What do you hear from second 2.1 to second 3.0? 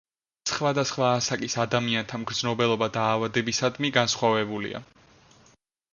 მგრძნობელობა